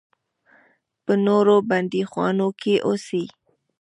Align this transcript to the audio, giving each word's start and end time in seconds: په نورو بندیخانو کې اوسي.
په 1.05 1.13
نورو 1.25 1.55
بندیخانو 1.69 2.47
کې 2.61 2.75
اوسي. 2.87 3.23